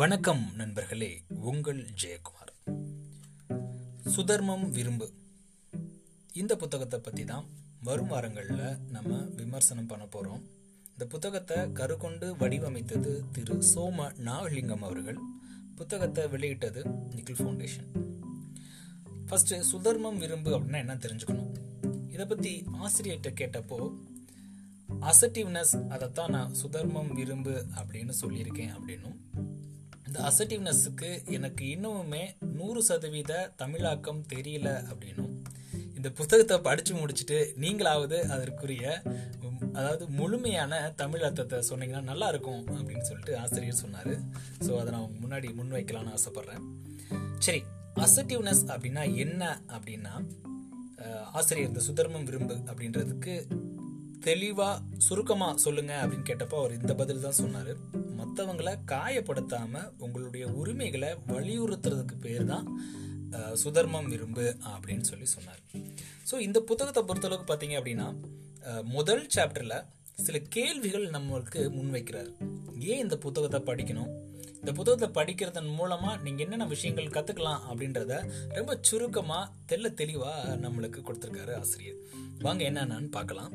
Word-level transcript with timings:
வணக்கம் 0.00 0.42
நண்பர்களே 0.56 1.24
உங்கள் 1.40 1.80
ஜெயக்குமார். 2.02 2.52
சுதர்மம் 4.14 4.70
விரும்பு. 4.70 5.12
இந்த 6.32 6.56
புத்தகத்தை 6.56 7.00
பற்றி 7.00 7.24
தான் 7.24 7.46
வரும் 7.82 8.06
வாரங்களில் 8.06 8.78
நம்ம 8.90 9.18
விமர்சனம் 9.40 9.86
பண்ண 9.86 10.06
போகிறோம் 10.06 10.42
இந்த 10.92 11.06
புத்தகத்தை 11.06 11.58
கருக்கொண்டு 11.72 12.36
வடிவமைத்தது 12.36 13.24
திரு 13.32 13.56
சோம 13.74 14.08
நாகலிங்கம் 14.28 14.82
அவர்கள். 14.82 15.18
புத்தகத்தை 15.76 16.28
வெளியிட்டது 16.28 16.82
நிக்கில் 17.14 17.40
ஃபவுண்டேஷன். 17.40 17.90
ஃபர்ஸ்ட் 19.28 19.54
சுதர்மம் 19.72 20.18
விரும்பு 20.18 20.52
அப்படின்னா 20.58 20.82
என்ன 20.86 20.94
தெரிஞ்சுக்கணும்? 20.94 21.52
இதை 22.08 22.26
பற்றி 22.26 22.64
ஆசிரியர்கிட்ட 22.72 23.32
கேட்டப்போ 23.42 23.80
அசட்டிவ்னஸ் 25.10 25.88
அதைத்தான் 25.88 26.30
நான் 26.30 26.54
சுதர்மம் 26.62 27.12
விரும்பு 27.12 27.66
அப்படின்னு 27.74 28.14
சொல்லியிருக்கேன் 28.22 28.72
அப்படின்னும் 28.76 29.18
இந்த 30.10 30.22
அசட்டிவ்னஸுக்கு 30.28 31.08
எனக்கு 31.36 31.64
இன்னமுமே 31.74 32.22
நூறு 32.60 32.80
சதவீத 32.86 33.32
தமிழாக்கம் 33.60 34.22
தெரியல 34.32 34.68
அப்படின்னும். 34.90 35.34
இந்த 35.98 36.08
புத்தகத்தை 36.20 36.56
படித்து 36.66 36.92
முடிச்சுட்டு 36.94 37.38
நீங்களாவது 37.64 38.18
அதற்குரிய 38.34 38.84
அதாவது 39.78 40.04
முழுமையான 40.20 40.80
தமிழ் 41.02 41.24
அர்த்தத்தை 41.28 41.58
சொன்னீங்கன்னா 41.68 42.02
நல்லா 42.10 42.28
இருக்கும் 42.32 42.62
அப்படின்னு 42.78 43.06
சொல்லிட்டு 43.10 43.34
ஆசிரியர் 43.42 43.80
சொன்னார். 43.82 44.12
ஸோ 44.66 44.70
அதை 44.80 44.88
நான் 44.96 45.16
முன்னாடி 45.22 45.50
முன்வைக்கலாம்னு 45.60 46.14
ஆசைப்பட்றேன். 46.16 46.64
சரி 47.46 47.62
அசட்டிவ்னஸ் 48.06 48.64
அப்படின்னா 48.74 49.04
என்ன 49.24 49.52
அப்படின்னா 49.76 50.14
ஆசிரியர் 51.38 51.70
இந்த 51.70 51.82
சுதர்மம் 51.88 52.28
விரும்பு 52.30 52.56
அப்படின்றதுக்கு 52.70 53.36
தெளிவாக 54.26 54.82
சுருக்கமாக 55.06 55.62
சொல்லுங்க 55.64 55.92
அப்படின்னு 56.02 56.28
கேட்டப்போ 56.30 56.56
அவர் 56.60 56.78
இந்த 56.80 56.92
பதில் 57.00 57.24
தான் 57.26 57.38
சொன்னார். 57.42 57.72
மற்றவங்களை 58.18 58.72
காயப்படுத்தாம 58.92 59.82
உங்களுடைய 60.04 60.44
உரிமைகளை 60.60 61.10
வலியுறுத்துறதுக்கு 61.32 62.16
பேர் 62.26 62.44
தான் 62.52 62.66
சுதர்மம் 63.62 64.10
விரும்பு 64.12 64.46
அப்படின்னு 64.74 65.06
சொல்லி 65.10 65.26
சொன்னார். 65.36 65.62
ஸோ 66.30 66.36
இந்த 66.46 66.58
புத்தகத்தை 66.70 67.02
பொறுத்தளவுக்கு 67.08 67.48
பார்த்தீங்க 67.50 67.76
அப்படின்னா 67.80 68.08
முதல் 68.96 69.24
சாப்டரில் 69.34 69.76
சில 70.24 70.38
கேள்விகள் 70.56 71.06
நம்மளுக்கு 71.14 71.60
முன்வைக்கிறார். 71.76 72.30
ஏன் 72.90 73.02
இந்த 73.04 73.16
புத்தகத்தை 73.24 73.60
படிக்கணும்? 73.68 74.10
இந்த 74.60 74.72
புத்தகத்தை 74.78 75.08
படிக்கிறதன் 75.18 75.70
மூலமாக 75.78 76.14
நீங்கள் 76.24 76.44
என்னென்ன 76.46 76.66
விஷயங்கள் 76.74 77.14
கற்றுக்கலாம் 77.16 77.62
அப்படின்றத 77.68 78.14
ரொம்ப 78.58 78.72
சுருக்கமாக 78.88 79.50
தெள்ள 79.70 79.88
தெளிவாக 80.00 80.56
நம்மளுக்கு 80.64 81.00
கொடுத்துருக்காரு 81.08 81.54
ஆசிரியர். 81.60 82.00
வாங்க 82.46 82.64
என்னென்னு 82.70 83.10
பார்க்கலாம். 83.18 83.52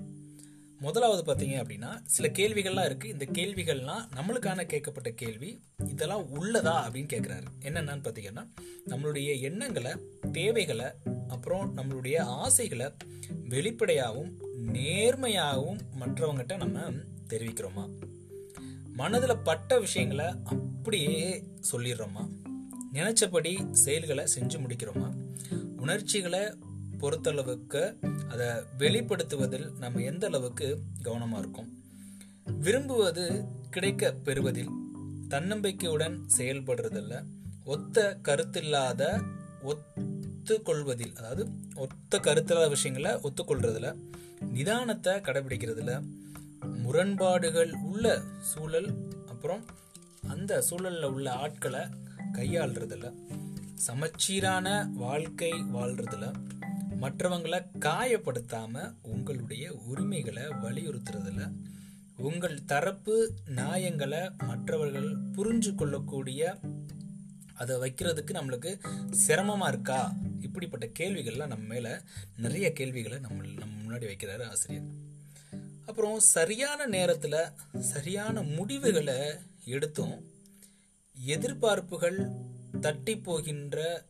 முதலாவது 0.86 1.22
பார்த்தீங்க 1.34 1.56
அப்படின்னா 1.64 1.92
சில 2.06 2.28
கேள்விகள்லாம் 2.28 2.88
இருக்குது 2.88 3.06
இந்த 3.06 3.26
கேள்விகள்லாம் 3.32 4.04
நம்மளுக்கான 4.16 4.66
கேட்கப்பட்ட 4.66 5.10
கேள்வி 5.16 5.62
இதெல்லாம் 5.88 6.26
உள்ளதா 6.36 6.76
அப்படின்னு 6.88 7.10
கேட்குறாரு 7.14 7.48
என்னென்னு 7.62 8.04
பார்த்தீங்கன்னா 8.04 8.44
நம்மளுடைய 8.88 9.40
எண்ணங்களை 9.40 9.92
தேவைகளை 10.32 10.86
அப்புறம் 11.28 11.78
நம்மளுடைய 11.78 12.18
ஆசைகளை 12.18 12.88
வெளிப்படையாகவும் 13.50 14.32
நேர்மையாகவும் 14.74 15.82
மற்றவங்ககிட்ட 16.00 16.58
நம்ம 16.58 16.80
தெரிவிக்கிறோமா? 17.30 17.86
மனதில் 18.94 19.44
பட்ட 19.44 19.80
விஷயங்களை 19.80 20.26
அப்படியே 20.44 21.44
சொல்லிடுறோமா? 21.72 22.24
நினச்சபடி 22.94 23.72
செயல்களை 23.72 24.26
செஞ்சு 24.40 24.58
முடிக்கிறோமா? 24.58 25.10
உணர்ச்சிகளை 25.78 26.40
பொறுத்தளவுக்கு 27.00 27.82
அதை 28.30 28.48
வெளிப்படுத்துவதில் 28.80 29.78
நம்ம 29.78 30.02
எந்த 30.02 30.28
அளவுக்கு 30.28 30.82
கவனமாக 31.02 31.42
இருக்கோம்? 31.42 31.70
விரும்புவது 32.60 33.46
கிடைக்க 33.70 34.12
பெறுவதில் 34.12 34.70
தன்னம்பிக்கையுடன் 35.30 36.20
செயல்படுறதில்ல. 36.38 37.24
ஒத்த 37.66 38.20
கருத்தில்லாத 38.24 39.24
ஒத்துக்கொள்வதில் 39.64 41.16
அதாவது 41.16 41.50
ஒத்த 41.76 42.20
கருத்தில்லாத 42.20 42.70
விஷயங்களை 42.70 43.22
ஒத்துக்கொள்றதில்ல. 43.22 43.96
நிதானத்தை 44.54 45.14
கடைபிடிக்கிறதுல 45.22 46.04
முரண்பாடுகள் 46.76 47.72
உள்ள 47.72 48.22
சூழல் 48.42 49.12
அப்புறம் 49.28 49.66
அந்த 50.28 50.62
சூழலில் 50.62 51.04
உள்ள 51.04 51.32
ஆட்களை 51.32 51.80
கையாளுறதில்ல. 52.34 53.14
சமச்சீரான 53.74 54.90
வாழ்க்கை 54.94 55.52
வாழ்றதுல 55.52 56.34
மற்றவங்களை 57.00 57.66
காயப்படுத்தாம 57.80 58.94
உங்களுடைய 59.02 59.74
உரிமைகளை 59.74 60.44
வலியுறுத்துறதுல 60.44 61.52
உங்கள் 62.18 62.66
தரப்பு 62.66 63.34
நியாயங்களை 63.46 64.32
மற்றவர்கள் 64.38 65.18
புரிஞ்சு 65.32 65.76
கொள்ளக்கூடிய 65.76 66.60
அதை 67.54 67.76
வைக்கிறதுக்கு 67.76 68.32
நம்மளுக்கு 68.32 68.80
சிரமமா 69.28 69.68
இருக்கா? 69.68 70.14
இப்படிப்பட்ட 70.42 70.86
கேள்விகள்லாம் 70.86 71.48
நம்ம 71.48 71.74
மேல 71.74 72.02
நிறைய 72.38 72.74
கேள்விகளை 72.74 73.20
நம்ம 73.20 73.48
நம்ம 73.48 73.76
முன்னாடி 73.82 74.02
வைக்கிறாரு 74.02 74.44
ஆசிரியர். 74.44 74.88
அப்புறம் 75.86 76.20
சரியான 76.20 76.88
நேரத்துல 76.88 77.54
சரியான 77.80 78.42
முடிவுகளை 78.42 79.16
எடுத்தும் 79.66 80.32
எதிர்பார்ப்புகள் 81.26 82.32
தட்டி 82.82 83.18
போகின்ற 83.18 84.04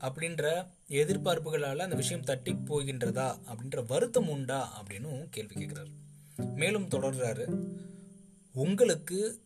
அப்படின்ற 0.00 0.66
எதிர்பார்ப்புகளால் 0.88 1.84
அந்த 1.86 1.96
விஷயம் 1.96 2.24
தட்டி 2.24 2.52
போகின்றதா 2.52 3.28
அப்படின்ற 3.46 3.86
வருத்தம் 3.86 4.28
உண்டா 4.28 4.82
அப்படின்னு 4.82 5.26
கேள்வி 5.30 5.54
கேட்குறாரு. 5.54 5.92
மேலும் 6.54 6.88
தொடர்றாரு 6.88 7.46
உங்களுக்கு 8.52 9.40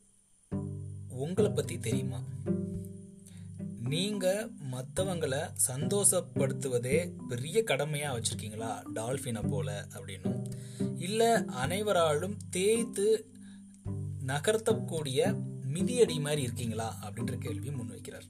உங்களை 1.08 1.50
பற்றி 1.50 1.78
தெரியுமா? 1.78 2.20
நீங்கள் 3.88 4.50
மற்றவங்களை 4.72 5.40
சந்தோஷப்படுத்துவதே 5.66 7.12
பெரிய 7.28 7.62
கடமையாக 7.62 8.18
வச்சுருக்கீங்களா 8.18 8.82
டால்ஃபினை 8.94 9.48
போல? 9.48 9.86
அப்படின்னும் 9.92 10.42
இல்லை 10.98 11.30
அனைவராலும் 11.44 12.36
தேய்த்து 12.50 13.06
நகர்த்தக்கூடிய 14.26 15.20
மிதியடி 15.72 16.20
மாதிரி 16.20 16.42
இருக்கீங்களா? 16.42 16.88
அப்படின்ற 17.02 17.38
கேள்வி 17.38 17.68
முன்வைக்கிறார் 17.68 18.28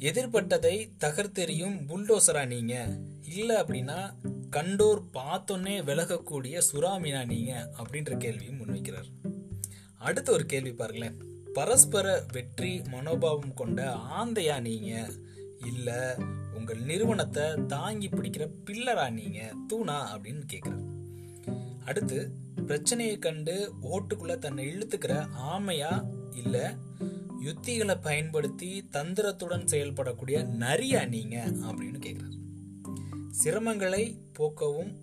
எதிர்பட்டதை 0.00 0.90
தகர்த்தெறியும் 0.98 1.78
புல்டோசரா 1.88 2.46
நீங்க. 2.46 2.98
இல்ல 3.36 3.62
அப்படின்னா 3.62 4.14
கண்டோர் 4.50 5.02
பார்த்தோன்னே 5.14 5.82
விலகக்கூடிய 5.82 6.62
சுறாமினா 6.72 7.26
நீங்க 7.26 7.70
அப்படின்ற 7.78 8.16
கேள்வியும் 8.16 8.58
முன்வைக்கிறார். 8.58 9.10
அடுத்த 9.98 10.32
ஒரு 10.32 10.46
கேள்வி 10.46 10.72
பாருங்களேன். 10.72 11.24
பரஸ்பர 11.52 12.24
வெற்றி 12.32 12.82
மனோபாவம் 12.90 13.54
கொண்ட 13.54 13.94
ஆந்தையா 13.94 14.60
நீங்க? 14.60 15.10
இல்ல 15.66 16.18
உங்கள் 16.54 16.78
நிறுவனத்தை 16.78 17.44
தாங்கி 17.68 18.08
பிடிக்கிற 18.08 18.48
பில்லரா 18.64 19.10
நீங்க? 19.10 19.52
தூணா? 19.68 19.96
அப்படின்னு 20.14 20.42
கேட்குறாரு 20.52 20.98
அடுத்து 21.84 22.32
பிரச்சனையை 22.66 23.18
கண்டு 23.18 23.72
ஓட்டுக்குள்ள 23.82 24.38
தன்னை 24.38 24.66
இழுத்துக்கிற 24.66 25.28
ஆமையா 25.38 26.06
இல்லை 26.32 26.60
யுத்திகளை 27.44 28.00
பயன்படுத்தி 28.02 28.88
தந்திரத்துடன் 28.92 29.64
செயல்படக்கூடிய 29.64 30.44
நரியா 30.58 31.08
நீங்க? 31.08 31.36
அப்படின்னு 31.46 32.00
கேட்குறாரு 32.06 32.38
சிரமங்களை 33.44 34.14
போக்கவும் 34.38 34.94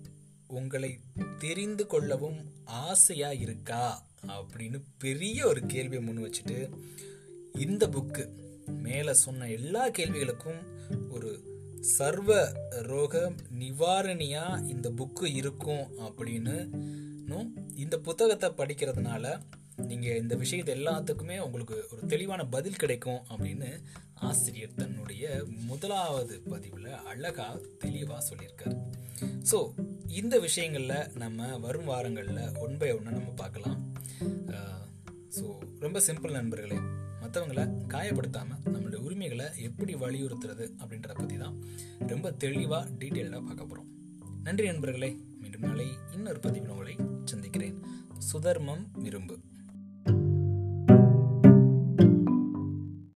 உங்களை 0.46 0.98
தெரிந்து 1.38 1.86
கொள்ளவும் 1.86 2.36
ஆசையா 2.64 3.32
இருக்கா? 3.32 4.06
அப்படின்னு 4.26 4.82
பெரிய 4.98 5.46
ஒரு 5.46 5.66
கேள்வியை 5.66 6.04
முன் 6.04 6.30
வச்சுட்டு 6.30 6.70
இந்த 7.58 7.88
புக்கு 7.88 8.28
மேல 8.66 9.14
சொன்ன 9.14 9.50
எல்லா 9.50 9.88
கேள்விகளுக்கும் 9.88 10.62
ஒரு 11.10 11.30
சர்வ 11.80 12.52
ரோக 12.68 13.32
நிவாரணியா 13.58 14.68
இந்த 14.68 14.90
புக்கு 14.90 15.24
இருக்கும் 15.24 15.86
அப்படின்னு 15.98 16.56
இந்த 17.76 17.98
புத்தகத்தை 17.98 18.50
படிக்கிறதுனால 18.50 19.40
நீங்கள் 19.90 20.20
இந்த 20.22 20.34
விஷயத்தை 20.42 20.72
எல்லாத்துக்குமே 20.78 21.36
உங்களுக்கு 21.46 21.76
ஒரு 21.92 22.02
தெளிவான 22.12 22.42
பதில் 22.54 22.80
கிடைக்கும் 22.82 23.20
அப்படின்னு 23.32 23.68
ஆசிரியர் 24.28 24.78
தன்னுடைய 24.80 25.24
முதலாவது 25.70 26.36
பதிவில் 26.52 26.90
அழகாக 27.10 27.58
தெளிவாக 27.84 28.20
சொல்லியிருக்காரு. 28.28 28.76
ஸோ 29.50 29.58
இந்த 30.20 30.34
விஷயங்களில் 30.46 31.10
நம்ம 31.22 31.48
வரும் 31.66 31.90
வாரங்களில் 31.92 32.42
ஒன் 32.64 32.78
பை 32.80 32.90
ஒன்று 32.96 33.18
நம்ம 33.18 33.34
பார்க்கலாம். 33.42 33.78
ஸோ 35.36 35.46
ரொம்ப 35.84 35.98
சிம்பிள் 36.08 36.36
நண்பர்களே 36.38 36.78
மற்றவங்களை 37.22 37.64
காயப்படுத்தாமல் 37.94 38.62
நம்மளுடைய 38.72 39.00
உரிமைகளை 39.06 39.46
எப்படி 39.68 39.94
வலியுறுத்துறது 40.02 40.64
அப்படின்றத 40.80 41.14
பற்றி 41.18 41.36
தான் 41.42 41.56
ரொம்ப 42.12 42.30
தெளிவாக 42.44 42.84
டீட்டெயில்டாக 43.00 43.42
பார்க்க 43.48 43.70
போகிறோம் 43.70 43.88
நன்றி 44.46 44.66
நண்பர்களே 44.70 45.10
மீண்டும் 45.42 45.66
நாளை 45.68 45.86
இன்னொரு 46.16 46.40
பதிவில் 46.46 46.72
உங்களை 46.74 46.94
சந்திக்கிறேன். 47.32 47.78
சுதர்மம் 48.28 48.84
விரும்பு. 49.04 49.36